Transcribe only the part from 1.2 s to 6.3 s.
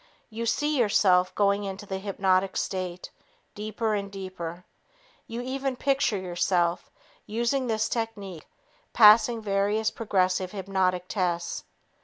going into the hypnotic state deeper and deeper. You even picture